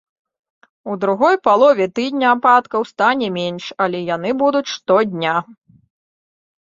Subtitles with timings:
[0.91, 5.35] У другой палове тыдня ападкаў стане менш, але яны будуць штодня.